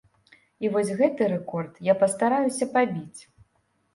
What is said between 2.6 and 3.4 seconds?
пабіць.